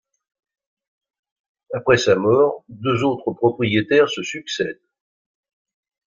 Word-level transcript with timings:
Après 1.75 1.99
sa 1.99 2.15
mort, 2.15 2.63
deux 2.69 3.03
autres 3.03 3.33
propriétaires 3.33 4.09
se 4.09 4.23
succèdent. 4.23 4.81